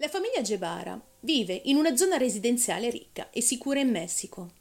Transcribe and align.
La 0.00 0.08
famiglia 0.08 0.40
Gebara 0.40 0.98
vive 1.20 1.60
in 1.66 1.76
una 1.76 1.94
zona 1.94 2.16
residenziale 2.16 2.88
ricca 2.88 3.28
e 3.28 3.42
sicura 3.42 3.80
in 3.80 3.90
Messico. 3.90 4.52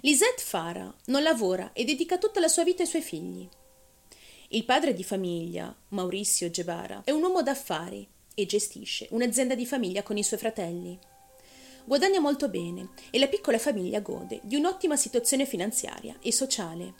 Lisette 0.00 0.42
Farah 0.42 0.92
non 1.06 1.22
lavora 1.22 1.72
e 1.72 1.84
dedica 1.84 2.18
tutta 2.18 2.40
la 2.40 2.48
sua 2.48 2.64
vita 2.64 2.82
ai 2.82 2.88
suoi 2.88 3.00
figli. 3.00 3.48
Il 4.48 4.64
padre 4.64 4.92
di 4.92 5.04
famiglia, 5.04 5.72
Mauricio 5.90 6.50
Gebara, 6.50 7.02
è 7.04 7.12
un 7.12 7.22
uomo 7.22 7.40
d'affari 7.40 8.04
e 8.34 8.46
gestisce 8.46 9.06
un'azienda 9.12 9.54
di 9.54 9.64
famiglia 9.64 10.02
con 10.02 10.16
i 10.16 10.24
suoi 10.24 10.40
fratelli. 10.40 10.98
Guadagna 11.84 12.18
molto 12.18 12.48
bene 12.48 12.94
e 13.12 13.20
la 13.20 13.28
piccola 13.28 13.60
famiglia 13.60 14.00
gode 14.00 14.40
di 14.42 14.56
un'ottima 14.56 14.96
situazione 14.96 15.46
finanziaria 15.46 16.16
e 16.20 16.32
sociale. 16.32 16.94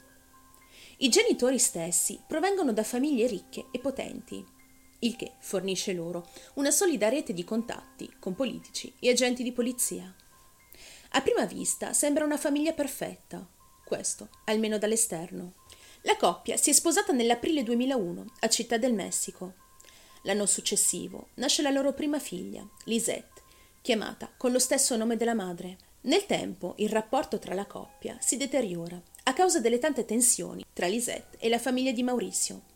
I 0.99 1.09
genitori 1.09 1.59
stessi 1.59 2.21
provengono 2.25 2.71
da 2.71 2.83
famiglie 2.83 3.27
ricche 3.27 3.65
e 3.73 3.79
potenti 3.79 4.54
il 4.99 5.15
che 5.15 5.33
fornisce 5.39 5.93
loro 5.93 6.27
una 6.55 6.71
solida 6.71 7.09
rete 7.09 7.33
di 7.33 7.43
contatti 7.43 8.15
con 8.19 8.35
politici 8.35 8.93
e 8.99 9.09
agenti 9.09 9.43
di 9.43 9.51
polizia. 9.51 10.13
A 11.09 11.21
prima 11.21 11.45
vista 11.45 11.93
sembra 11.93 12.25
una 12.25 12.37
famiglia 12.37 12.73
perfetta, 12.73 13.47
questo 13.85 14.29
almeno 14.45 14.77
dall'esterno. 14.77 15.53
La 16.01 16.17
coppia 16.17 16.57
si 16.57 16.69
è 16.69 16.73
sposata 16.73 17.13
nell'aprile 17.13 17.63
2001 17.63 18.25
a 18.39 18.49
Città 18.49 18.77
del 18.77 18.93
Messico. 18.93 19.53
L'anno 20.23 20.45
successivo 20.45 21.29
nasce 21.35 21.61
la 21.61 21.69
loro 21.69 21.93
prima 21.93 22.19
figlia, 22.19 22.67
Lisette, 22.85 23.43
chiamata 23.81 24.31
con 24.35 24.51
lo 24.51 24.59
stesso 24.59 24.97
nome 24.97 25.15
della 25.15 25.33
madre. 25.33 25.77
Nel 26.01 26.25
tempo 26.25 26.73
il 26.77 26.89
rapporto 26.89 27.39
tra 27.39 27.55
la 27.55 27.65
coppia 27.65 28.17
si 28.19 28.37
deteriora 28.37 29.01
a 29.23 29.33
causa 29.33 29.59
delle 29.59 29.79
tante 29.79 30.05
tensioni 30.05 30.63
tra 30.73 30.87
Lisette 30.87 31.37
e 31.39 31.49
la 31.49 31.59
famiglia 31.59 31.91
di 31.91 32.03
Mauricio. 32.03 32.73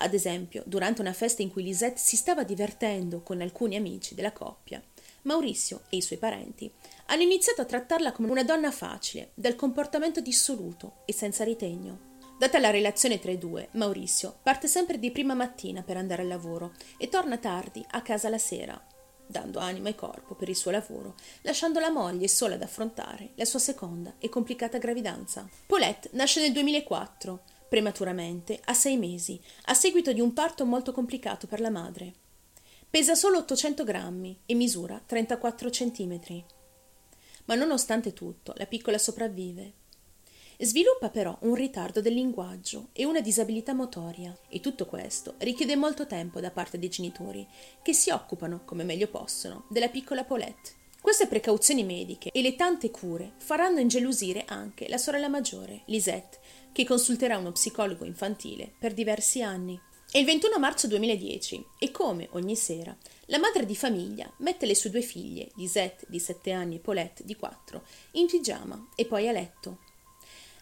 Ad 0.00 0.14
esempio, 0.14 0.62
durante 0.64 1.00
una 1.00 1.12
festa 1.12 1.42
in 1.42 1.50
cui 1.50 1.64
Lisette 1.64 1.98
si 1.98 2.16
stava 2.16 2.44
divertendo 2.44 3.22
con 3.22 3.40
alcuni 3.40 3.74
amici 3.74 4.14
della 4.14 4.32
coppia, 4.32 4.82
Maurizio 5.22 5.82
e 5.88 5.96
i 5.96 6.02
suoi 6.02 6.18
parenti 6.18 6.72
hanno 7.06 7.22
iniziato 7.22 7.62
a 7.62 7.64
trattarla 7.64 8.12
come 8.12 8.30
una 8.30 8.44
donna 8.44 8.70
facile, 8.70 9.32
dal 9.34 9.56
comportamento 9.56 10.20
dissoluto 10.20 10.98
e 11.04 11.12
senza 11.12 11.42
ritegno. 11.42 12.06
Data 12.38 12.60
la 12.60 12.70
relazione 12.70 13.18
tra 13.18 13.32
i 13.32 13.38
due, 13.38 13.68
Maurizio 13.72 14.38
parte 14.40 14.68
sempre 14.68 15.00
di 15.00 15.10
prima 15.10 15.34
mattina 15.34 15.82
per 15.82 15.96
andare 15.96 16.22
al 16.22 16.28
lavoro 16.28 16.74
e 16.96 17.08
torna 17.08 17.36
tardi 17.36 17.84
a 17.90 18.00
casa 18.00 18.28
la 18.28 18.38
sera, 18.38 18.80
dando 19.26 19.58
anima 19.58 19.88
e 19.88 19.96
corpo 19.96 20.36
per 20.36 20.48
il 20.48 20.54
suo 20.54 20.70
lavoro, 20.70 21.16
lasciando 21.42 21.80
la 21.80 21.90
moglie 21.90 22.28
sola 22.28 22.54
ad 22.54 22.62
affrontare 22.62 23.30
la 23.34 23.44
sua 23.44 23.58
seconda 23.58 24.14
e 24.20 24.28
complicata 24.28 24.78
gravidanza. 24.78 25.48
Paulette 25.66 26.10
nasce 26.12 26.40
nel 26.40 26.52
2004 26.52 27.56
prematuramente, 27.68 28.60
a 28.64 28.74
sei 28.74 28.96
mesi, 28.96 29.40
a 29.66 29.74
seguito 29.74 30.12
di 30.12 30.20
un 30.20 30.32
parto 30.32 30.64
molto 30.64 30.92
complicato 30.92 31.46
per 31.46 31.60
la 31.60 31.70
madre. 31.70 32.14
Pesa 32.88 33.14
solo 33.14 33.38
800 33.38 33.84
grammi 33.84 34.40
e 34.46 34.54
misura 34.54 35.02
34 35.04 35.70
centimetri. 35.70 36.44
Ma 37.44 37.54
nonostante 37.54 38.12
tutto, 38.12 38.54
la 38.56 38.66
piccola 38.66 38.98
sopravvive. 38.98 39.72
Sviluppa 40.60 41.08
però 41.08 41.36
un 41.42 41.54
ritardo 41.54 42.00
del 42.00 42.14
linguaggio 42.14 42.88
e 42.92 43.04
una 43.04 43.20
disabilità 43.20 43.74
motoria 43.74 44.36
e 44.48 44.58
tutto 44.58 44.86
questo 44.86 45.34
richiede 45.38 45.76
molto 45.76 46.06
tempo 46.06 46.40
da 46.40 46.50
parte 46.50 46.78
dei 46.78 46.88
genitori, 46.88 47.46
che 47.80 47.92
si 47.92 48.10
occupano, 48.10 48.64
come 48.64 48.82
meglio 48.82 49.06
possono, 49.06 49.66
della 49.68 49.88
piccola 49.88 50.24
Paulette. 50.24 50.77
Queste 51.00 51.28
precauzioni 51.28 51.84
mediche 51.84 52.30
e 52.32 52.42
le 52.42 52.56
tante 52.56 52.90
cure 52.90 53.32
faranno 53.38 53.78
ingelosire 53.78 54.44
anche 54.46 54.88
la 54.88 54.98
sorella 54.98 55.28
maggiore, 55.28 55.82
Lisette, 55.86 56.38
che 56.72 56.84
consulterà 56.84 57.38
uno 57.38 57.52
psicologo 57.52 58.04
infantile 58.04 58.72
per 58.78 58.94
diversi 58.94 59.40
anni. 59.40 59.80
È 60.10 60.18
il 60.18 60.24
21 60.24 60.58
marzo 60.58 60.86
2010 60.86 61.64
e 61.78 61.90
come 61.90 62.28
ogni 62.32 62.56
sera 62.56 62.96
la 63.26 63.38
madre 63.38 63.64
di 63.64 63.76
famiglia 63.76 64.30
mette 64.38 64.66
le 64.66 64.74
sue 64.74 64.90
due 64.90 65.02
figlie, 65.02 65.50
Lisette 65.56 66.06
di 66.08 66.18
7 66.18 66.50
anni 66.50 66.76
e 66.76 66.80
Paulette 66.80 67.24
di 67.24 67.36
4, 67.36 67.82
in 68.12 68.26
pigiama 68.26 68.88
e 68.94 69.04
poi 69.04 69.28
a 69.28 69.32
letto. 69.32 69.80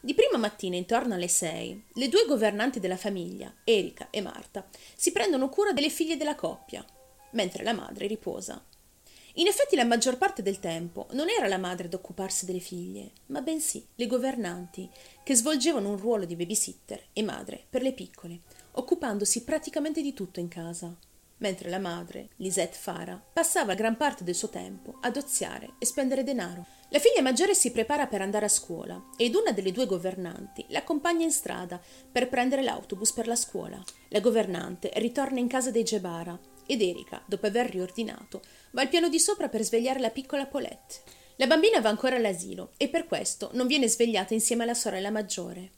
Di 0.00 0.14
prima 0.14 0.36
mattina 0.36 0.76
intorno 0.76 1.14
alle 1.14 1.28
6, 1.28 1.84
le 1.94 2.08
due 2.08 2.24
governanti 2.26 2.78
della 2.78 2.96
famiglia, 2.96 3.52
Erika 3.64 4.10
e 4.10 4.20
Marta, 4.20 4.68
si 4.94 5.12
prendono 5.12 5.48
cura 5.48 5.72
delle 5.72 5.90
figlie 5.90 6.16
della 6.16 6.34
coppia, 6.34 6.84
mentre 7.32 7.64
la 7.64 7.72
madre 7.72 8.06
riposa. 8.06 8.62
In 9.38 9.48
effetti 9.48 9.76
la 9.76 9.84
maggior 9.84 10.16
parte 10.16 10.42
del 10.42 10.60
tempo 10.60 11.08
non 11.12 11.28
era 11.28 11.46
la 11.46 11.58
madre 11.58 11.88
ad 11.88 11.94
occuparsi 11.94 12.46
delle 12.46 12.58
figlie, 12.58 13.10
ma 13.26 13.42
bensì 13.42 13.86
le 13.96 14.06
governanti, 14.06 14.88
che 15.22 15.34
svolgevano 15.34 15.90
un 15.90 15.98
ruolo 15.98 16.24
di 16.24 16.36
babysitter 16.36 17.08
e 17.12 17.22
madre 17.22 17.62
per 17.68 17.82
le 17.82 17.92
piccole, 17.92 18.40
occupandosi 18.72 19.44
praticamente 19.44 20.00
di 20.00 20.14
tutto 20.14 20.40
in 20.40 20.48
casa, 20.48 20.96
mentre 21.38 21.68
la 21.68 21.78
madre, 21.78 22.30
Lisette 22.36 22.78
Fara, 22.78 23.22
passava 23.30 23.74
gran 23.74 23.98
parte 23.98 24.24
del 24.24 24.34
suo 24.34 24.48
tempo 24.48 24.96
ad 25.02 25.18
oziare 25.18 25.74
e 25.78 25.84
spendere 25.84 26.24
denaro. 26.24 26.64
La 26.88 26.98
figlia 26.98 27.20
maggiore 27.20 27.54
si 27.54 27.70
prepara 27.72 28.06
per 28.06 28.22
andare 28.22 28.46
a 28.46 28.48
scuola 28.48 29.10
ed 29.18 29.34
una 29.34 29.52
delle 29.52 29.72
due 29.72 29.84
governanti 29.84 30.64
l'accompagna 30.68 31.24
in 31.24 31.32
strada 31.32 31.78
per 32.10 32.30
prendere 32.30 32.62
l'autobus 32.62 33.12
per 33.12 33.26
la 33.26 33.36
scuola. 33.36 33.84
La 34.08 34.20
governante 34.20 34.90
ritorna 34.94 35.40
in 35.40 35.48
casa 35.48 35.70
dei 35.70 35.84
Gebara 35.84 36.40
ed 36.66 36.82
Erika, 36.82 37.22
dopo 37.26 37.46
aver 37.46 37.70
riordinato, 37.70 38.42
va 38.72 38.82
al 38.82 38.88
piano 38.88 39.08
di 39.08 39.18
sopra 39.18 39.48
per 39.48 39.62
svegliare 39.62 40.00
la 40.00 40.10
piccola 40.10 40.46
Paulette. 40.46 41.00
La 41.36 41.46
bambina 41.46 41.80
va 41.80 41.88
ancora 41.88 42.16
all'asilo 42.16 42.72
e 42.76 42.88
per 42.88 43.06
questo 43.06 43.50
non 43.52 43.66
viene 43.66 43.88
svegliata 43.88 44.34
insieme 44.34 44.62
alla 44.62 44.74
sorella 44.74 45.10
maggiore. 45.10 45.70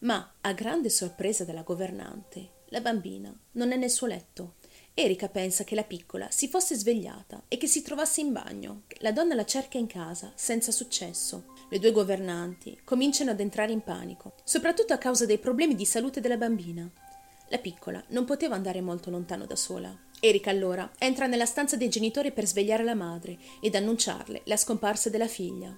Ma, 0.00 0.34
a 0.40 0.52
grande 0.52 0.88
sorpresa 0.90 1.44
della 1.44 1.62
governante, 1.62 2.60
la 2.68 2.80
bambina 2.80 3.32
non 3.52 3.70
è 3.70 3.76
nel 3.76 3.90
suo 3.90 4.06
letto. 4.06 4.54
Erika 4.94 5.28
pensa 5.28 5.64
che 5.64 5.74
la 5.74 5.84
piccola 5.84 6.30
si 6.30 6.48
fosse 6.48 6.74
svegliata 6.74 7.44
e 7.48 7.56
che 7.56 7.66
si 7.66 7.82
trovasse 7.82 8.20
in 8.20 8.32
bagno. 8.32 8.82
La 8.98 9.12
donna 9.12 9.34
la 9.34 9.44
cerca 9.44 9.78
in 9.78 9.86
casa, 9.86 10.32
senza 10.34 10.72
successo. 10.72 11.54
Le 11.70 11.78
due 11.78 11.92
governanti 11.92 12.80
cominciano 12.84 13.30
ad 13.30 13.40
entrare 13.40 13.72
in 13.72 13.82
panico, 13.82 14.34
soprattutto 14.44 14.92
a 14.92 14.98
causa 14.98 15.24
dei 15.24 15.38
problemi 15.38 15.74
di 15.74 15.86
salute 15.86 16.20
della 16.20 16.36
bambina. 16.36 16.90
La 17.52 17.58
piccola 17.58 18.02
non 18.08 18.24
poteva 18.24 18.54
andare 18.54 18.80
molto 18.80 19.10
lontano 19.10 19.44
da 19.44 19.56
sola. 19.56 19.94
Erika 20.20 20.48
allora 20.48 20.90
entra 20.96 21.26
nella 21.26 21.44
stanza 21.44 21.76
dei 21.76 21.90
genitori 21.90 22.32
per 22.32 22.46
svegliare 22.46 22.82
la 22.82 22.94
madre 22.94 23.36
ed 23.60 23.74
annunciarle 23.74 24.40
la 24.44 24.56
scomparsa 24.56 25.10
della 25.10 25.28
figlia. 25.28 25.70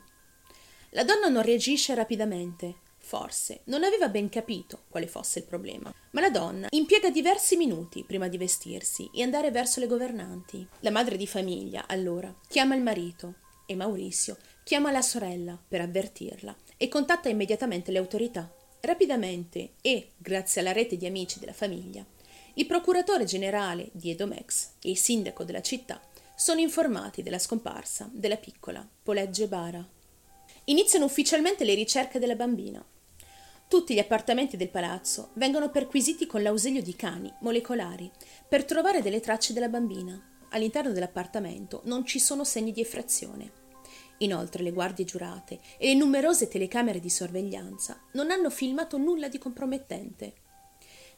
La 0.91 1.03
donna 1.03 1.27
non 1.27 1.43
reagisce 1.43 1.93
rapidamente. 1.93 2.77
Forse 2.99 3.63
non 3.65 3.83
aveva 3.83 4.09
ben 4.09 4.29
capito 4.29 4.85
quale 4.89 5.09
fosse 5.09 5.41
il 5.41 5.47
problema, 5.47 5.93
ma 6.13 6.21
la 6.21 6.31
donna 6.31 6.69
impiega 6.71 7.11
diversi 7.11 7.57
minuti 7.57 8.05
prima 8.05 8.29
di 8.29 8.39
vestirsi 8.39 9.11
e 9.13 9.23
andare 9.25 9.51
verso 9.51 9.81
le 9.81 9.89
governanti. 9.89 10.65
La 10.81 10.93
madre 10.93 11.17
di 11.17 11.27
famiglia, 11.27 11.89
allora, 11.89 12.33
chiama 12.47 12.77
il 12.77 12.83
marito 12.83 13.35
e 13.67 13.75
Maurizio 13.75 14.37
chiama 14.63 14.93
la 14.93 15.03
sorella 15.03 15.59
per 15.67 15.81
avvertirla 15.81 16.55
e 16.77 16.87
contatta 16.87 17.29
immediatamente 17.29 17.91
le 17.91 17.99
autorità. 17.99 18.49
Rapidamente 18.85 19.71
e, 19.81 20.11
grazie 20.19 20.61
alla 20.61 20.73
rete 20.73 20.99
di 20.99 21.07
amici 21.07 21.39
della 21.39 21.55
famiglia, 21.55 22.05
il 22.55 22.67
procuratore 22.67 23.25
generale 23.25 23.89
di 23.93 24.11
Edomex 24.11 24.73
e 24.83 24.91
il 24.91 24.99
sindaco 24.99 25.43
della 25.43 25.63
città 25.63 26.03
sono 26.37 26.61
informati 26.61 27.23
della 27.23 27.39
scomparsa 27.39 28.11
della 28.13 28.37
piccola 28.37 28.87
Polegge 29.03 29.49
Bara. 29.49 29.83
Iniziano 30.65 31.07
ufficialmente 31.07 31.65
le 31.65 31.73
ricerche 31.73 32.19
della 32.19 32.35
bambina. 32.35 32.85
Tutti 33.69 33.95
gli 33.95 33.99
appartamenti 33.99 34.59
del 34.59 34.69
palazzo 34.69 35.31
vengono 35.37 35.71
perquisiti 35.71 36.27
con 36.27 36.43
l'ausilio 36.43 36.83
di 36.83 36.95
cani 36.95 37.33
molecolari 37.41 38.11
per 38.47 38.67
trovare 38.67 39.01
delle 39.01 39.21
tracce 39.21 39.55
della 39.55 39.71
bambina. 39.71 40.43
All'interno 40.51 40.93
dell'appartamento 40.93 41.81
non 41.85 42.05
ci 42.05 42.21
sono 42.21 42.45
segni 42.45 42.71
di 42.71 42.83
effrazione. 42.83 43.64
Inoltre 44.19 44.63
le 44.63 44.73
guardie 44.73 45.05
giurate 45.05 45.61
e 45.77 45.89
le 45.89 45.95
numerose 45.95 46.49
telecamere 46.49 47.01
di 47.01 47.11
sorveglianza 47.11 48.01
non 48.13 48.31
hanno 48.31 48.51
filmato 48.51 48.97
nulla 48.97 49.29
di 49.29 49.39
compromettente. 49.39 50.35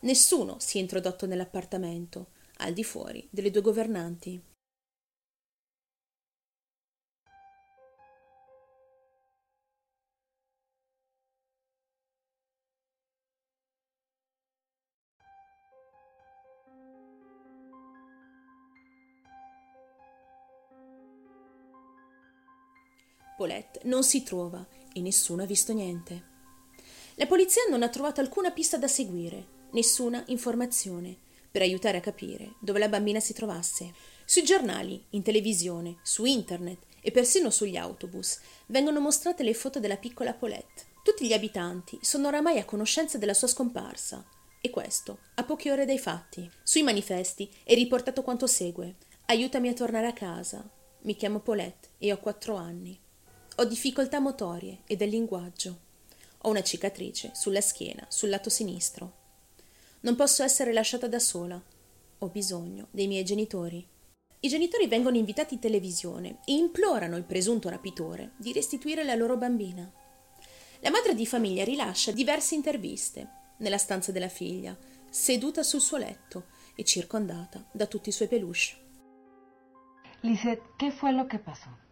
Nessuno 0.00 0.56
si 0.58 0.78
è 0.78 0.80
introdotto 0.80 1.26
nell'appartamento, 1.26 2.28
al 2.58 2.72
di 2.72 2.84
fuori 2.84 3.26
delle 3.30 3.50
due 3.50 3.60
governanti. 3.60 4.40
Paulette 23.36 23.80
non 23.84 24.02
si 24.02 24.22
trova 24.22 24.66
e 24.94 25.00
nessuno 25.00 25.42
ha 25.42 25.46
visto 25.46 25.74
niente. 25.74 26.34
La 27.16 27.26
polizia 27.26 27.62
non 27.68 27.82
ha 27.82 27.88
trovato 27.88 28.20
alcuna 28.20 28.50
pista 28.50 28.78
da 28.78 28.88
seguire, 28.88 29.46
nessuna 29.72 30.24
informazione 30.28 31.18
per 31.50 31.60
aiutare 31.60 31.98
a 31.98 32.00
capire 32.00 32.54
dove 32.60 32.78
la 32.78 32.88
bambina 32.88 33.20
si 33.20 33.34
trovasse. 33.34 33.92
Sui 34.24 34.42
giornali, 34.42 35.04
in 35.10 35.22
televisione, 35.22 35.98
su 36.02 36.24
internet 36.24 36.84
e 37.00 37.10
persino 37.10 37.50
sugli 37.50 37.76
autobus 37.76 38.40
vengono 38.66 39.00
mostrate 39.00 39.42
le 39.42 39.54
foto 39.54 39.80
della 39.80 39.96
piccola 39.96 40.32
Paulette. 40.32 40.84
Tutti 41.02 41.26
gli 41.26 41.32
abitanti 41.32 41.98
sono 42.02 42.28
oramai 42.28 42.58
a 42.58 42.64
conoscenza 42.64 43.18
della 43.18 43.34
sua 43.34 43.48
scomparsa. 43.48 44.26
E 44.60 44.70
questo 44.70 45.18
a 45.34 45.44
poche 45.44 45.70
ore 45.70 45.84
dai 45.84 45.98
fatti. 45.98 46.50
Sui 46.62 46.82
manifesti 46.82 47.50
è 47.64 47.74
riportato 47.74 48.22
quanto 48.22 48.46
segue. 48.46 48.96
Aiutami 49.26 49.68
a 49.68 49.74
tornare 49.74 50.06
a 50.06 50.12
casa. 50.12 50.68
Mi 51.02 51.14
chiamo 51.14 51.40
Paulette 51.40 51.90
e 51.98 52.12
ho 52.12 52.18
quattro 52.18 52.56
anni. 52.56 53.04
Ho 53.58 53.64
difficoltà 53.64 54.20
motorie 54.20 54.80
e 54.86 54.96
del 54.96 55.08
linguaggio. 55.08 55.78
Ho 56.42 56.50
una 56.50 56.62
cicatrice 56.62 57.30
sulla 57.32 57.62
schiena, 57.62 58.04
sul 58.10 58.28
lato 58.28 58.50
sinistro. 58.50 59.12
Non 60.00 60.14
posso 60.14 60.42
essere 60.42 60.74
lasciata 60.74 61.08
da 61.08 61.18
sola. 61.18 61.58
Ho 62.18 62.28
bisogno 62.28 62.88
dei 62.90 63.06
miei 63.06 63.24
genitori. 63.24 63.82
I 64.40 64.48
genitori 64.48 64.86
vengono 64.88 65.16
invitati 65.16 65.54
in 65.54 65.60
televisione 65.60 66.40
e 66.44 66.52
implorano 66.52 67.16
il 67.16 67.24
presunto 67.24 67.70
rapitore 67.70 68.32
di 68.36 68.52
restituire 68.52 69.02
la 69.04 69.14
loro 69.14 69.38
bambina. 69.38 69.90
La 70.80 70.90
madre 70.90 71.14
di 71.14 71.24
famiglia 71.24 71.64
rilascia 71.64 72.12
diverse 72.12 72.54
interviste 72.54 73.54
nella 73.60 73.78
stanza 73.78 74.12
della 74.12 74.28
figlia, 74.28 74.76
seduta 75.08 75.62
sul 75.62 75.80
suo 75.80 75.96
letto 75.96 76.48
e 76.74 76.84
circondata 76.84 77.64
da 77.72 77.86
tutti 77.86 78.10
i 78.10 78.12
suoi 78.12 78.28
peluche. 78.28 78.84
Lizeth, 80.20 80.60
¿qué 80.76 80.90
fue 80.90 81.12
lo 81.12 81.26
que 81.26 81.38
pasó? 81.38 81.85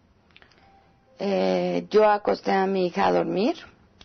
Eh, 1.18 1.86
yo 1.90 2.08
acosté 2.10 2.52
a 2.52 2.66
mi 2.66 2.86
hija 2.86 3.06
a 3.06 3.12
dormir 3.12 3.56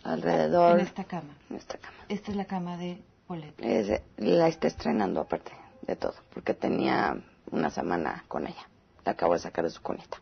alrededor. 0.04 0.78
En 0.78 0.86
esta 0.86 1.04
cama. 1.04 1.36
En 1.50 1.56
esta 1.56 1.78
cama. 1.78 1.96
Esta 2.08 2.30
es 2.30 2.36
la 2.36 2.44
cama 2.44 2.76
de 2.76 3.02
Paulette. 3.26 3.60
Es- 3.64 4.02
la 4.16 4.48
está 4.48 4.68
estrenando 4.68 5.20
aparte 5.20 5.52
de 5.82 5.96
todo, 5.96 6.14
porque 6.32 6.54
tenía 6.54 7.16
una 7.50 7.70
semana 7.70 8.24
con 8.28 8.46
ella. 8.46 8.68
La 9.04 9.12
acabo 9.12 9.32
de 9.34 9.40
sacar 9.40 9.64
de 9.64 9.70
su 9.70 9.82
cunita. 9.82 10.18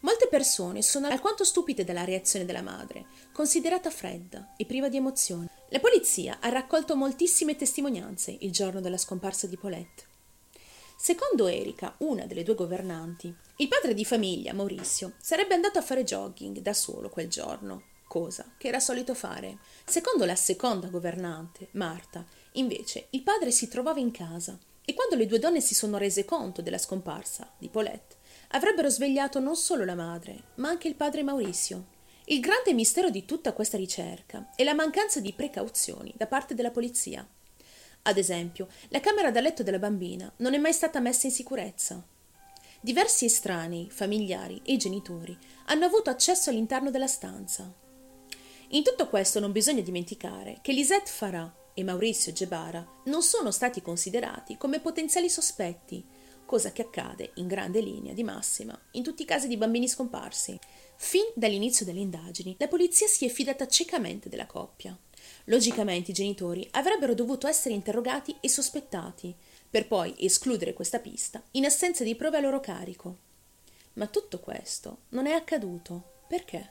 Molte 0.00 0.28
persone 0.28 0.82
sono 0.82 1.08
alquanto 1.08 1.44
stupite 1.44 1.84
dalla 1.84 2.04
reazione 2.04 2.44
della 2.44 2.62
madre, 2.62 3.06
considerata 3.32 3.90
fredda 3.90 4.54
e 4.56 4.64
priva 4.66 4.88
di 4.88 4.96
emozioni. 4.98 5.48
La 5.70 5.80
polizia 5.80 6.38
ha 6.40 6.48
raccolto 6.48 6.94
moltissime 6.94 7.56
testimonianze 7.56 8.36
il 8.40 8.52
giorno 8.52 8.80
della 8.80 8.96
scomparsa 8.96 9.48
di 9.48 9.56
Paulette. 9.56 10.04
Secondo 10.96 11.48
Erika, 11.48 11.96
una 11.98 12.24
delle 12.24 12.44
due 12.44 12.54
governanti, 12.54 13.34
il 13.56 13.66
padre 13.66 13.92
di 13.92 14.04
famiglia, 14.04 14.52
Maurizio, 14.52 15.14
sarebbe 15.18 15.54
andato 15.54 15.80
a 15.80 15.82
fare 15.82 16.04
jogging 16.04 16.60
da 16.60 16.72
solo 16.72 17.08
quel 17.08 17.28
giorno, 17.28 17.82
cosa 18.06 18.54
che 18.56 18.68
era 18.68 18.78
solito 18.78 19.12
fare. 19.12 19.58
Secondo 19.84 20.24
la 20.24 20.36
seconda 20.36 20.86
governante, 20.86 21.68
Marta, 21.72 22.24
invece, 22.52 23.08
il 23.10 23.22
padre 23.22 23.50
si 23.50 23.66
trovava 23.66 23.98
in 23.98 24.12
casa 24.12 24.56
e 24.84 24.94
quando 24.94 25.16
le 25.16 25.26
due 25.26 25.40
donne 25.40 25.60
si 25.60 25.74
sono 25.74 25.98
rese 25.98 26.24
conto 26.24 26.62
della 26.62 26.78
scomparsa 26.78 27.52
di 27.58 27.68
Paulette, 27.68 28.14
avrebbero 28.50 28.88
svegliato 28.88 29.40
non 29.40 29.56
solo 29.56 29.84
la 29.84 29.96
madre, 29.96 30.44
ma 30.56 30.68
anche 30.68 30.86
il 30.86 30.94
padre 30.94 31.24
Maurizio. 31.24 31.94
Il 32.28 32.40
grande 32.40 32.72
mistero 32.72 33.08
di 33.08 33.24
tutta 33.24 33.52
questa 33.52 33.76
ricerca 33.76 34.50
è 34.56 34.64
la 34.64 34.74
mancanza 34.74 35.20
di 35.20 35.32
precauzioni 35.32 36.12
da 36.16 36.26
parte 36.26 36.54
della 36.56 36.72
polizia. 36.72 37.24
Ad 38.02 38.18
esempio, 38.18 38.66
la 38.88 38.98
camera 38.98 39.30
da 39.30 39.40
letto 39.40 39.62
della 39.62 39.78
bambina 39.78 40.32
non 40.38 40.52
è 40.52 40.58
mai 40.58 40.72
stata 40.72 40.98
messa 40.98 41.28
in 41.28 41.32
sicurezza. 41.32 42.04
Diversi 42.80 43.26
estranei, 43.26 43.88
familiari 43.90 44.60
e 44.64 44.76
genitori 44.76 45.38
hanno 45.66 45.84
avuto 45.84 46.10
accesso 46.10 46.50
all'interno 46.50 46.90
della 46.90 47.06
stanza. 47.06 47.72
In 48.70 48.82
tutto 48.82 49.06
questo 49.06 49.38
non 49.38 49.52
bisogna 49.52 49.82
dimenticare 49.82 50.58
che 50.62 50.72
Lisette 50.72 51.08
Farah 51.08 51.54
e 51.74 51.84
Maurizio 51.84 52.32
Gebara 52.32 52.84
non 53.04 53.22
sono 53.22 53.52
stati 53.52 53.80
considerati 53.80 54.56
come 54.56 54.80
potenziali 54.80 55.30
sospetti, 55.30 56.04
cosa 56.46 56.72
che 56.72 56.82
accade 56.82 57.32
in 57.34 57.46
grande 57.46 57.80
linea 57.80 58.14
di 58.14 58.22
massima 58.22 58.78
in 58.92 59.02
tutti 59.02 59.22
i 59.22 59.26
casi 59.26 59.48
di 59.48 59.58
bambini 59.58 59.88
scomparsi. 59.88 60.58
Fin 60.96 61.24
dall'inizio 61.34 61.84
delle 61.84 62.00
indagini, 62.00 62.56
la 62.58 62.68
polizia 62.68 63.06
si 63.06 63.26
è 63.26 63.28
fidata 63.28 63.68
ciecamente 63.68 64.30
della 64.30 64.46
coppia. 64.46 64.96
Logicamente 65.44 66.12
i 66.12 66.14
genitori 66.14 66.66
avrebbero 66.72 67.14
dovuto 67.14 67.46
essere 67.46 67.74
interrogati 67.74 68.34
e 68.40 68.48
sospettati, 68.48 69.34
per 69.68 69.86
poi 69.86 70.14
escludere 70.18 70.72
questa 70.72 71.00
pista 71.00 71.42
in 71.52 71.66
assenza 71.66 72.04
di 72.04 72.14
prove 72.14 72.38
a 72.38 72.40
loro 72.40 72.60
carico. 72.60 73.18
Ma 73.94 74.06
tutto 74.06 74.40
questo 74.40 75.00
non 75.10 75.26
è 75.26 75.32
accaduto. 75.32 76.14
Perché? 76.28 76.68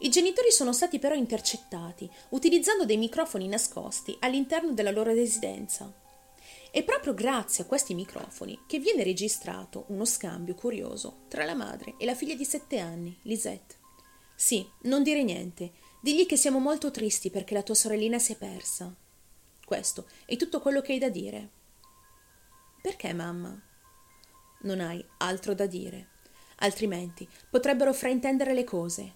I 0.00 0.10
genitori 0.10 0.52
sono 0.52 0.72
stati 0.72 0.98
però 0.98 1.14
intercettati 1.14 2.08
utilizzando 2.30 2.84
dei 2.84 2.98
microfoni 2.98 3.48
nascosti 3.48 4.14
all'interno 4.20 4.72
della 4.72 4.90
loro 4.90 5.12
residenza. 5.12 6.04
È 6.76 6.84
proprio 6.84 7.14
grazie 7.14 7.64
a 7.64 7.66
questi 7.66 7.94
microfoni 7.94 8.64
che 8.66 8.78
viene 8.78 9.02
registrato 9.02 9.86
uno 9.88 10.04
scambio 10.04 10.54
curioso 10.54 11.20
tra 11.26 11.46
la 11.46 11.54
madre 11.54 11.94
e 11.96 12.04
la 12.04 12.14
figlia 12.14 12.34
di 12.34 12.44
sette 12.44 12.78
anni, 12.80 13.16
Lisette. 13.22 13.76
Sì, 14.34 14.68
non 14.82 15.02
dire 15.02 15.22
niente, 15.22 15.72
digli 16.02 16.26
che 16.26 16.36
siamo 16.36 16.58
molto 16.58 16.90
tristi 16.90 17.30
perché 17.30 17.54
la 17.54 17.62
tua 17.62 17.74
sorellina 17.74 18.18
si 18.18 18.34
è 18.34 18.36
persa. 18.36 18.94
Questo 19.64 20.06
è 20.26 20.36
tutto 20.36 20.60
quello 20.60 20.82
che 20.82 20.92
hai 20.92 20.98
da 20.98 21.08
dire. 21.08 21.48
Perché, 22.82 23.14
mamma? 23.14 23.58
Non 24.64 24.80
hai 24.80 25.02
altro 25.16 25.54
da 25.54 25.64
dire, 25.64 26.08
altrimenti 26.56 27.26
potrebbero 27.48 27.94
fraintendere 27.94 28.52
le 28.52 28.64
cose. 28.64 29.14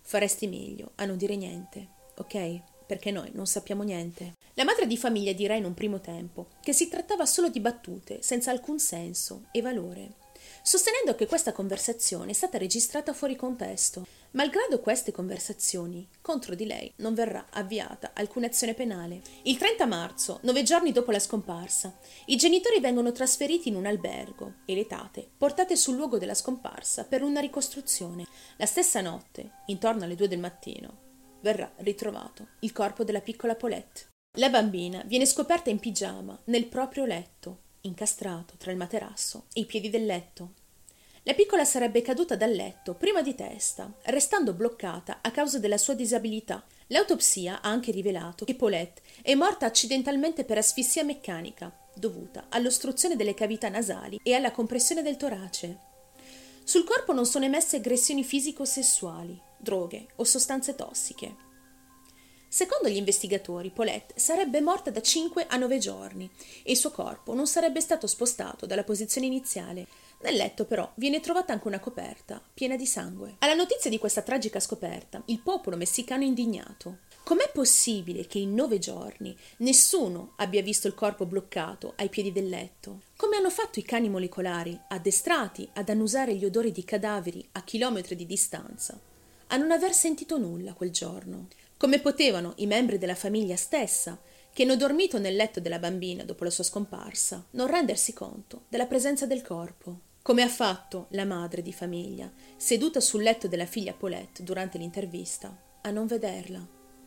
Faresti 0.00 0.48
meglio 0.48 0.90
a 0.96 1.04
non 1.04 1.16
dire 1.16 1.36
niente, 1.36 1.88
ok? 2.16 2.84
Perché 2.84 3.12
noi 3.12 3.30
non 3.32 3.46
sappiamo 3.46 3.84
niente. 3.84 4.38
La 4.60 4.66
madre 4.66 4.86
di 4.86 4.98
famiglia 4.98 5.32
dirà 5.32 5.54
in 5.54 5.64
un 5.64 5.72
primo 5.72 6.00
tempo 6.00 6.48
che 6.60 6.74
si 6.74 6.88
trattava 6.88 7.24
solo 7.24 7.48
di 7.48 7.60
battute 7.60 8.20
senza 8.20 8.50
alcun 8.50 8.78
senso 8.78 9.46
e 9.52 9.62
valore, 9.62 10.16
sostenendo 10.60 11.14
che 11.14 11.24
questa 11.24 11.52
conversazione 11.52 12.32
è 12.32 12.34
stata 12.34 12.58
registrata 12.58 13.14
fuori 13.14 13.36
contesto. 13.36 14.06
Malgrado 14.32 14.80
queste 14.80 15.12
conversazioni, 15.12 16.06
contro 16.20 16.54
di 16.54 16.66
lei 16.66 16.92
non 16.96 17.14
verrà 17.14 17.46
avviata 17.48 18.10
alcuna 18.12 18.48
azione 18.48 18.74
penale. 18.74 19.22
Il 19.44 19.56
30 19.56 19.86
marzo, 19.86 20.40
nove 20.42 20.62
giorni 20.62 20.92
dopo 20.92 21.10
la 21.10 21.20
scomparsa, 21.20 21.96
i 22.26 22.36
genitori 22.36 22.80
vengono 22.80 23.12
trasferiti 23.12 23.70
in 23.70 23.76
un 23.76 23.86
albergo 23.86 24.56
e 24.66 24.74
le 24.74 24.86
tate 24.86 25.26
portate 25.38 25.74
sul 25.74 25.96
luogo 25.96 26.18
della 26.18 26.34
scomparsa 26.34 27.04
per 27.04 27.22
una 27.22 27.40
ricostruzione. 27.40 28.26
La 28.58 28.66
stessa 28.66 29.00
notte, 29.00 29.52
intorno 29.68 30.04
alle 30.04 30.16
due 30.16 30.28
del 30.28 30.38
mattino, 30.38 31.38
verrà 31.40 31.72
ritrovato 31.76 32.48
il 32.60 32.72
corpo 32.72 33.04
della 33.04 33.22
piccola 33.22 33.54
Paulette. 33.54 34.08
La 34.34 34.48
bambina 34.48 35.02
viene 35.06 35.26
scoperta 35.26 35.70
in 35.70 35.80
pigiama 35.80 36.38
nel 36.44 36.66
proprio 36.66 37.04
letto, 37.04 37.58
incastrato 37.80 38.54
tra 38.58 38.70
il 38.70 38.76
materasso 38.76 39.46
e 39.52 39.62
i 39.62 39.66
piedi 39.66 39.90
del 39.90 40.06
letto. 40.06 40.52
La 41.24 41.34
piccola 41.34 41.64
sarebbe 41.64 42.00
caduta 42.00 42.36
dal 42.36 42.52
letto 42.52 42.94
prima 42.94 43.22
di 43.22 43.34
testa, 43.34 43.92
restando 44.04 44.52
bloccata 44.52 45.18
a 45.20 45.32
causa 45.32 45.58
della 45.58 45.78
sua 45.78 45.94
disabilità. 45.94 46.64
L'autopsia 46.86 47.60
ha 47.60 47.68
anche 47.68 47.90
rivelato 47.90 48.44
che 48.44 48.54
Paulette 48.54 49.02
è 49.20 49.34
morta 49.34 49.66
accidentalmente 49.66 50.44
per 50.44 50.58
asfissia 50.58 51.02
meccanica, 51.02 51.76
dovuta 51.92 52.46
all'ostruzione 52.50 53.16
delle 53.16 53.34
cavità 53.34 53.68
nasali 53.68 54.20
e 54.22 54.34
alla 54.34 54.52
compressione 54.52 55.02
del 55.02 55.16
torace. 55.16 55.78
Sul 56.62 56.84
corpo 56.84 57.12
non 57.12 57.26
sono 57.26 57.46
emesse 57.46 57.76
aggressioni 57.78 58.22
fisico-sessuali, 58.22 59.38
droghe 59.58 60.06
o 60.16 60.24
sostanze 60.24 60.76
tossiche. 60.76 61.48
Secondo 62.52 62.88
gli 62.88 62.96
investigatori, 62.96 63.70
Paulette 63.70 64.14
sarebbe 64.16 64.60
morta 64.60 64.90
da 64.90 65.00
5 65.00 65.46
a 65.48 65.56
9 65.56 65.78
giorni 65.78 66.28
e 66.64 66.72
il 66.72 66.76
suo 66.76 66.90
corpo 66.90 67.32
non 67.32 67.46
sarebbe 67.46 67.80
stato 67.80 68.08
spostato 68.08 68.66
dalla 68.66 68.82
posizione 68.82 69.28
iniziale. 69.28 69.86
Nel 70.22 70.34
letto, 70.34 70.64
però, 70.64 70.90
viene 70.96 71.20
trovata 71.20 71.52
anche 71.52 71.68
una 71.68 71.78
coperta 71.78 72.42
piena 72.52 72.74
di 72.74 72.86
sangue. 72.86 73.36
Alla 73.38 73.54
notizia 73.54 73.88
di 73.88 73.98
questa 73.98 74.22
tragica 74.22 74.58
scoperta, 74.58 75.22
il 75.26 75.38
popolo 75.38 75.76
messicano 75.76 76.24
è 76.24 76.26
indignato. 76.26 76.98
Com'è 77.22 77.52
possibile 77.54 78.26
che 78.26 78.40
in 78.40 78.52
nove 78.52 78.80
giorni 78.80 79.34
nessuno 79.58 80.32
abbia 80.38 80.60
visto 80.60 80.88
il 80.88 80.94
corpo 80.94 81.26
bloccato 81.26 81.92
ai 81.98 82.08
piedi 82.08 82.32
del 82.32 82.48
letto? 82.48 83.02
Come 83.14 83.36
hanno 83.36 83.50
fatto 83.50 83.78
i 83.78 83.84
cani 83.84 84.08
molecolari, 84.08 84.76
addestrati 84.88 85.68
ad 85.74 85.88
annusare 85.88 86.34
gli 86.34 86.44
odori 86.44 86.72
di 86.72 86.82
cadaveri 86.82 87.48
a 87.52 87.62
chilometri 87.62 88.16
di 88.16 88.26
distanza, 88.26 88.98
a 89.46 89.56
non 89.56 89.70
aver 89.70 89.94
sentito 89.94 90.36
nulla 90.36 90.72
quel 90.72 90.90
giorno? 90.90 91.46
Come 91.80 91.98
potevano 91.98 92.52
i 92.56 92.66
membri 92.66 92.98
della 92.98 93.14
famiglia 93.14 93.56
stessa, 93.56 94.20
che 94.52 94.64
hanno 94.64 94.76
dormito 94.76 95.18
nel 95.18 95.34
letto 95.34 95.60
della 95.60 95.78
bambina 95.78 96.24
dopo 96.24 96.44
la 96.44 96.50
sua 96.50 96.62
scomparsa, 96.62 97.46
non 97.52 97.68
rendersi 97.68 98.12
conto 98.12 98.64
della 98.68 98.84
presenza 98.84 99.24
del 99.24 99.40
corpo? 99.40 100.00
Come 100.20 100.42
ha 100.42 100.48
fatto 100.48 101.06
la 101.12 101.24
madre 101.24 101.62
di 101.62 101.72
famiglia, 101.72 102.30
seduta 102.58 103.00
sul 103.00 103.22
letto 103.22 103.48
della 103.48 103.64
figlia 103.64 103.94
Paulette 103.94 104.42
durante 104.42 104.76
l'intervista, 104.76 105.56
a 105.80 105.90
non 105.90 106.06
vederla? 106.06 106.62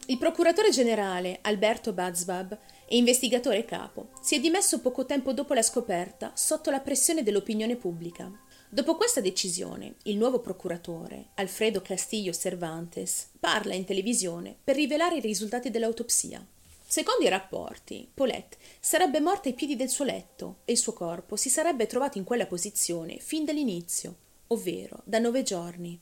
Il 0.07 0.17
procuratore 0.17 0.71
generale 0.71 1.37
Alberto 1.43 1.93
Bazbab 1.93 2.57
e 2.87 2.97
investigatore 2.97 3.65
capo 3.65 4.09
si 4.21 4.37
è 4.37 4.39
dimesso 4.39 4.79
poco 4.79 5.05
tempo 5.05 5.33
dopo 5.33 5.53
la 5.53 5.61
scoperta 5.61 6.31
sotto 6.33 6.71
la 6.71 6.79
pressione 6.79 7.21
dell'opinione 7.21 7.75
pubblica. 7.75 8.31
Dopo 8.73 8.95
questa 8.95 9.21
decisione, 9.21 9.97
il 10.05 10.17
nuovo 10.17 10.39
procuratore, 10.39 11.27
Alfredo 11.35 11.83
Castillo 11.83 12.33
Cervantes, 12.33 13.29
parla 13.39 13.75
in 13.75 13.85
televisione 13.85 14.55
per 14.63 14.75
rivelare 14.75 15.17
i 15.17 15.19
risultati 15.19 15.69
dell'autopsia. 15.69 16.43
Secondo 16.83 17.23
i 17.23 17.29
rapporti, 17.29 18.09
Paulette 18.11 18.57
sarebbe 18.79 19.19
morta 19.19 19.47
ai 19.47 19.53
piedi 19.53 19.75
del 19.75 19.89
suo 19.89 20.05
letto 20.05 20.61
e 20.65 20.71
il 20.71 20.79
suo 20.79 20.93
corpo 20.93 21.35
si 21.35 21.51
sarebbe 21.51 21.85
trovato 21.85 22.17
in 22.17 22.23
quella 22.23 22.47
posizione 22.47 23.19
fin 23.19 23.45
dall'inizio, 23.45 24.15
ovvero 24.47 25.01
da 25.03 25.19
nove 25.19 25.43
giorni. 25.43 25.99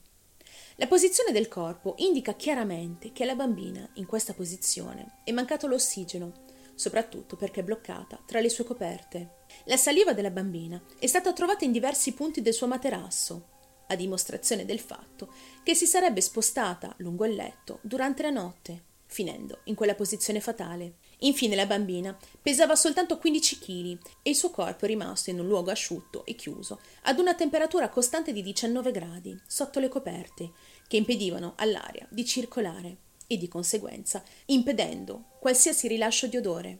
La 0.76 0.86
posizione 0.86 1.30
del 1.30 1.48
corpo 1.48 1.96
indica 1.98 2.32
chiaramente 2.32 3.12
che 3.12 3.24
alla 3.24 3.34
bambina, 3.34 3.86
in 3.96 4.06
questa 4.06 4.32
posizione, 4.32 5.18
è 5.24 5.30
mancato 5.32 5.66
l'ossigeno, 5.66 6.32
soprattutto 6.74 7.36
perché 7.36 7.62
bloccata 7.62 8.20
tra 8.26 8.40
le 8.40 8.48
sue 8.48 8.64
coperte. 8.64 9.40
La 9.64 9.76
saliva 9.76 10.12
della 10.12 10.30
bambina 10.30 10.82
è 10.98 11.06
stata 11.06 11.32
trovata 11.32 11.64
in 11.64 11.72
diversi 11.72 12.12
punti 12.12 12.42
del 12.42 12.54
suo 12.54 12.66
materasso, 12.66 13.48
a 13.88 13.96
dimostrazione 13.96 14.64
del 14.64 14.80
fatto 14.80 15.32
che 15.62 15.74
si 15.74 15.86
sarebbe 15.86 16.20
spostata 16.20 16.94
lungo 16.98 17.26
il 17.26 17.34
letto 17.34 17.78
durante 17.82 18.22
la 18.22 18.30
notte, 18.30 18.84
finendo 19.06 19.60
in 19.64 19.74
quella 19.74 19.94
posizione 19.94 20.40
fatale. 20.40 20.94
Infine 21.20 21.54
la 21.54 21.66
bambina 21.66 22.16
pesava 22.40 22.74
soltanto 22.74 23.18
15 23.18 23.58
kg 23.58 23.98
e 24.22 24.30
il 24.30 24.36
suo 24.36 24.50
corpo 24.50 24.84
è 24.84 24.88
rimasto 24.88 25.30
in 25.30 25.38
un 25.38 25.46
luogo 25.46 25.70
asciutto 25.70 26.24
e 26.24 26.34
chiuso, 26.34 26.80
ad 27.02 27.18
una 27.18 27.34
temperatura 27.34 27.90
costante 27.90 28.32
di 28.32 28.42
19 28.42 28.90
gradi, 28.90 29.38
sotto 29.46 29.78
le 29.78 29.88
coperte, 29.88 30.52
che 30.88 30.96
impedivano 30.96 31.52
all'aria 31.56 32.06
di 32.10 32.24
circolare 32.24 32.96
e 33.26 33.36
di 33.36 33.48
conseguenza 33.48 34.22
impedendo 34.46 35.24
qualsiasi 35.38 35.88
rilascio 35.88 36.26
di 36.26 36.36
odore. 36.36 36.78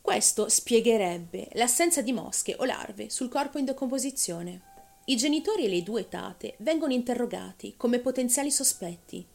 Questo 0.00 0.48
spiegherebbe 0.48 1.48
l'assenza 1.54 2.00
di 2.00 2.12
mosche 2.12 2.54
o 2.58 2.64
larve 2.64 3.10
sul 3.10 3.28
corpo 3.28 3.58
in 3.58 3.64
decomposizione. 3.64 4.74
I 5.06 5.16
genitori 5.16 5.64
e 5.64 5.68
le 5.68 5.82
due 5.82 6.08
tate 6.08 6.54
vengono 6.58 6.92
interrogati 6.92 7.74
come 7.76 7.98
potenziali 7.98 8.50
sospetti. 8.50 9.26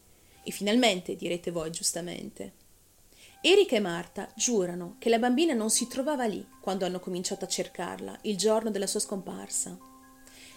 E 0.44 0.52
finalmente, 0.52 1.16
direte 1.16 1.52
voi 1.52 1.72
giustamente. 1.72 2.54
Erika 3.42 3.76
e 3.76 3.80
Marta 3.80 4.32
giurano 4.36 4.96
che 5.00 5.10
la 5.10 5.20
bambina 5.20 5.54
non 5.54 5.70
si 5.70 5.88
trovava 5.88 6.26
lì 6.26 6.48
quando 6.62 6.86
hanno 6.86 7.00
cominciato 7.00 7.44
a 7.44 7.50
cercarla 7.50 8.20
il 8.22 8.38
giorno 8.38 8.70
della 8.70 8.88
sua 8.88 9.00
scomparsa. 9.00 9.91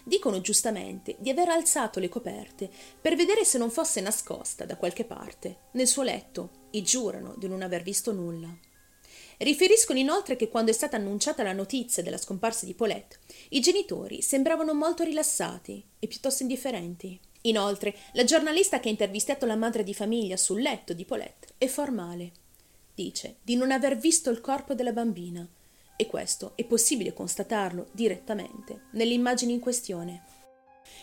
Dicono 0.04 0.40
giustamente 0.40 1.16
di 1.18 1.30
aver 1.30 1.48
alzato 1.48 1.98
le 1.98 2.08
coperte 2.08 2.70
per 3.00 3.16
vedere 3.16 3.44
se 3.44 3.58
non 3.58 3.70
fosse 3.70 4.00
nascosta 4.00 4.64
da 4.64 4.76
qualche 4.76 5.04
parte, 5.04 5.68
nel 5.72 5.88
suo 5.88 6.02
letto, 6.02 6.68
e 6.70 6.82
giurano 6.82 7.34
di 7.36 7.48
non 7.48 7.62
aver 7.62 7.82
visto 7.82 8.12
nulla. 8.12 8.54
Riferiscono 9.38 9.98
inoltre 9.98 10.36
che 10.36 10.48
quando 10.48 10.70
è 10.70 10.74
stata 10.74 10.96
annunciata 10.96 11.42
la 11.42 11.52
notizia 11.52 12.02
della 12.02 12.18
scomparsa 12.18 12.66
di 12.66 12.74
Paulette, 12.74 13.18
i 13.50 13.60
genitori 13.60 14.22
sembravano 14.22 14.74
molto 14.74 15.02
rilassati 15.02 15.84
e 15.98 16.06
piuttosto 16.06 16.42
indifferenti. 16.42 17.18
Inoltre, 17.42 17.96
la 18.12 18.24
giornalista 18.24 18.78
che 18.78 18.88
ha 18.88 18.92
intervistato 18.92 19.46
la 19.46 19.56
madre 19.56 19.82
di 19.82 19.94
famiglia 19.94 20.36
sul 20.36 20.62
letto 20.62 20.92
di 20.92 21.04
Paulette 21.04 21.48
è 21.58 21.66
formale 21.66 22.32
dice 22.94 23.36
di 23.42 23.56
non 23.56 23.72
aver 23.72 23.96
visto 23.96 24.30
il 24.30 24.40
corpo 24.40 24.74
della 24.74 24.92
bambina 24.92 25.46
e 25.96 26.06
questo 26.06 26.52
è 26.54 26.64
possibile 26.64 27.12
constatarlo 27.12 27.88
direttamente 27.92 28.86
nelle 28.92 29.14
immagini 29.14 29.52
in 29.52 29.60
questione. 29.60 30.24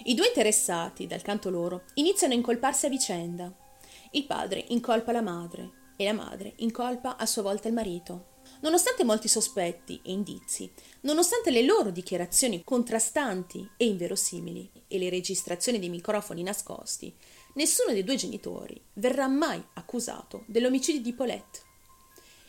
I 0.04 0.14
due 0.14 0.28
interessati, 0.28 1.08
dal 1.08 1.22
canto 1.22 1.50
loro, 1.50 1.84
iniziano 1.96 2.34
a 2.34 2.38
incolparsi 2.38 2.86
a 2.86 2.90
vicenda. 2.90 3.54
Il 4.12 4.26
padre 4.26 4.66
incolpa 4.70 5.12
la 5.12 5.22
madre 5.22 5.94
e 5.96 6.04
la 6.04 6.14
madre 6.14 6.54
incolpa 6.58 7.18
a 7.18 7.26
sua 7.26 7.42
volta 7.42 7.68
il 7.68 7.74
marito. 7.74 8.30
Nonostante 8.62 9.04
molti 9.04 9.28
sospetti 9.28 10.02
e 10.04 10.12
indizi, 10.12 10.72
nonostante 11.02 11.52
le 11.52 11.64
loro 11.64 11.90
dichiarazioni 11.90 12.64
contrastanti 12.64 13.68
e 13.78 13.86
inverosimili 13.86 14.70
e 14.88 14.98
le 14.98 15.10
registrazioni 15.10 15.80
di 15.80 15.90
microfoni 15.90 16.44
nascosti, 16.44 17.16
nessuno 17.56 17.92
dei 17.94 18.04
due 18.04 18.16
genitori 18.16 18.80
verrà 18.94 19.28
mai 19.28 19.64
accusato 19.74 20.44
dell'omicidio 20.48 21.02
di 21.02 21.14
Paulette. 21.14 21.70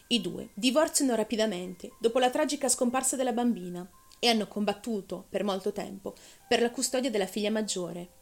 I 0.08 0.20
due 0.20 0.50
divorziano 0.54 1.14
rapidamente 1.14 1.92
dopo 1.98 2.18
la 2.18 2.30
tragica 2.30 2.68
scomparsa 2.68 3.16
della 3.16 3.32
bambina 3.32 3.88
e 4.18 4.28
hanno 4.28 4.46
combattuto 4.46 5.24
per 5.28 5.42
molto 5.42 5.72
tempo 5.72 6.14
per 6.46 6.60
la 6.60 6.70
custodia 6.70 7.10
della 7.10 7.26
figlia 7.26 7.50
maggiore. 7.50 8.20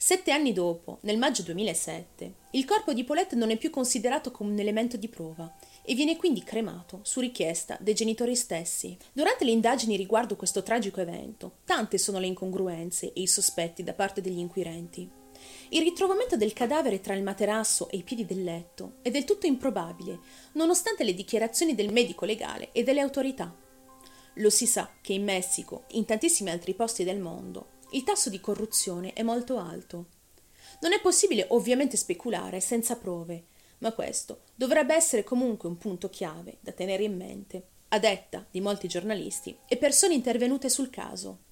Sette 0.00 0.30
anni 0.30 0.52
dopo, 0.52 0.98
nel 1.02 1.18
maggio 1.18 1.42
2007, 1.42 2.34
il 2.52 2.64
corpo 2.64 2.92
di 2.92 3.02
Paulette 3.02 3.34
non 3.34 3.50
è 3.50 3.56
più 3.56 3.68
considerato 3.68 4.30
come 4.30 4.52
un 4.52 4.58
elemento 4.60 4.96
di 4.96 5.08
prova 5.08 5.52
e 5.82 5.94
viene 5.94 6.16
quindi 6.16 6.44
cremato 6.44 7.00
su 7.02 7.18
richiesta 7.18 7.76
dei 7.80 7.94
genitori 7.94 8.36
stessi. 8.36 8.96
Durante 9.12 9.44
le 9.44 9.50
indagini 9.50 9.96
riguardo 9.96 10.36
questo 10.36 10.62
tragico 10.62 11.00
evento, 11.00 11.56
tante 11.64 11.98
sono 11.98 12.20
le 12.20 12.26
incongruenze 12.28 13.12
e 13.12 13.22
i 13.22 13.26
sospetti 13.26 13.82
da 13.82 13.92
parte 13.92 14.20
degli 14.20 14.38
inquirenti. 14.38 15.17
Il 15.70 15.82
ritrovamento 15.82 16.36
del 16.36 16.52
cadavere 16.52 17.00
tra 17.00 17.14
il 17.14 17.22
materasso 17.22 17.88
e 17.90 17.98
i 17.98 18.02
piedi 18.02 18.24
del 18.24 18.42
letto 18.42 18.94
è 19.02 19.10
del 19.10 19.24
tutto 19.24 19.46
improbabile, 19.46 20.18
nonostante 20.52 21.04
le 21.04 21.14
dichiarazioni 21.14 21.74
del 21.74 21.92
medico 21.92 22.24
legale 22.24 22.70
e 22.72 22.82
delle 22.82 23.00
autorità. 23.00 23.54
Lo 24.34 24.50
si 24.50 24.66
sa 24.66 24.90
che 25.00 25.12
in 25.12 25.24
Messico, 25.24 25.84
in 25.88 26.04
tantissimi 26.04 26.50
altri 26.50 26.74
posti 26.74 27.04
del 27.04 27.18
mondo, 27.18 27.76
il 27.90 28.04
tasso 28.04 28.30
di 28.30 28.40
corruzione 28.40 29.12
è 29.12 29.22
molto 29.22 29.58
alto. 29.58 30.06
Non 30.80 30.92
è 30.92 31.00
possibile 31.00 31.46
ovviamente 31.50 31.96
speculare 31.96 32.60
senza 32.60 32.96
prove, 32.96 33.44
ma 33.78 33.92
questo 33.92 34.42
dovrebbe 34.54 34.94
essere 34.94 35.24
comunque 35.24 35.68
un 35.68 35.78
punto 35.78 36.08
chiave 36.08 36.58
da 36.60 36.72
tenere 36.72 37.04
in 37.04 37.16
mente, 37.16 37.66
a 37.88 37.98
detta 37.98 38.46
di 38.50 38.60
molti 38.60 38.86
giornalisti 38.86 39.56
e 39.66 39.76
persone 39.76 40.14
intervenute 40.14 40.68
sul 40.68 40.90
caso. 40.90 41.46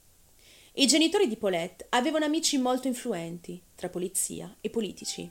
I 0.79 0.87
genitori 0.87 1.27
di 1.27 1.39
Paulette 1.39 1.87
avevano 1.89 2.27
amici 2.27 2.59
molto 2.59 2.87
influenti 2.87 3.63
tra 3.75 3.89
polizia 3.89 4.55
e 4.61 4.69
politici. 4.69 5.31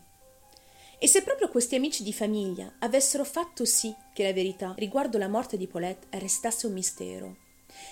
E 0.98 1.08
se 1.08 1.22
proprio 1.22 1.50
questi 1.50 1.76
amici 1.76 2.02
di 2.02 2.14
famiglia 2.14 2.78
avessero 2.80 3.24
fatto 3.24 3.64
sì 3.64 3.94
che 4.12 4.24
la 4.24 4.34
verità 4.34 4.74
riguardo 4.76 5.20
la 5.20 5.28
morte 5.28 5.56
di 5.56 5.68
Paulette 5.68 6.18
restasse 6.18 6.66
un 6.66 6.74
mistero, 6.74 7.38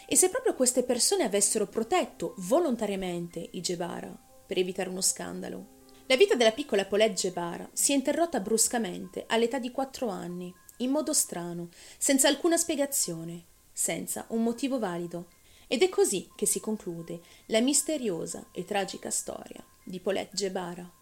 e 0.08 0.16
se 0.16 0.30
proprio 0.30 0.56
queste 0.56 0.82
persone 0.82 1.26
avessero 1.26 1.68
protetto 1.68 2.34
volontariamente 2.40 3.50
i 3.52 3.62
Gebara 3.62 4.12
per 4.48 4.58
evitare 4.58 4.90
uno 4.90 5.02
scandalo, 5.02 5.82
la 6.08 6.16
vita 6.16 6.34
della 6.34 6.54
piccola 6.54 6.86
Paulette 6.86 7.14
Gebara 7.14 7.70
si 7.72 7.92
è 7.92 7.96
interrotta 7.96 8.40
bruscamente 8.40 9.26
all'età 9.28 9.60
di 9.60 9.70
quattro 9.70 10.08
anni, 10.08 10.52
in 10.78 10.90
modo 10.90 11.14
strano, 11.14 11.70
senza 12.00 12.28
alcuna 12.28 12.58
spiegazione, 12.58 13.44
senza 13.72 14.26
un 14.30 14.42
motivo 14.42 14.80
valido. 14.80 15.28
Ed 15.68 15.82
è 15.82 15.90
così 15.90 16.30
che 16.36 16.46
si 16.46 16.60
conclude 16.60 17.22
la 17.48 17.62
misteriosa 17.62 18.48
e 18.52 18.66
tragica 18.66 19.10
storia 19.10 19.64
di 19.84 20.00
Paulette 20.00 20.36
Gebara. 20.36 21.02